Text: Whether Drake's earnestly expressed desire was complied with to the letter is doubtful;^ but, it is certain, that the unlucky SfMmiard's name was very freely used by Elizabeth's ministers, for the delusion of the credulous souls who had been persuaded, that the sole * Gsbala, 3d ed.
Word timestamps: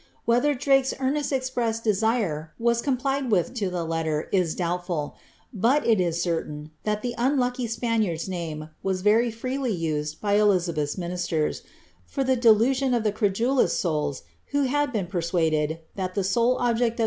Whether 0.25 0.55
Drake's 0.55 0.95
earnestly 0.99 1.37
expressed 1.37 1.83
desire 1.83 2.53
was 2.57 2.81
complied 2.81 3.29
with 3.29 3.53
to 3.53 3.69
the 3.69 3.83
letter 3.83 4.29
is 4.31 4.55
doubtful;^ 4.55 5.13
but, 5.53 5.85
it 5.85 6.01
is 6.01 6.19
certain, 6.23 6.71
that 6.85 7.03
the 7.03 7.13
unlucky 7.19 7.67
SfMmiard's 7.67 8.27
name 8.27 8.69
was 8.81 9.03
very 9.03 9.29
freely 9.29 9.71
used 9.71 10.19
by 10.19 10.37
Elizabeth's 10.37 10.97
ministers, 10.97 11.61
for 12.07 12.23
the 12.23 12.35
delusion 12.35 12.95
of 12.95 13.03
the 13.03 13.11
credulous 13.11 13.77
souls 13.77 14.23
who 14.47 14.63
had 14.63 14.91
been 14.91 15.05
persuaded, 15.05 15.81
that 15.95 16.15
the 16.15 16.23
sole 16.23 16.57
* 16.57 16.57
Gsbala, 16.57 16.79
3d 16.79 16.81
ed. 16.93 16.97